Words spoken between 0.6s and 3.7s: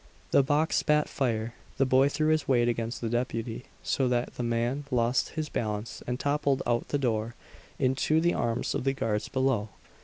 spat fire. The boy threw his weight against the deputy,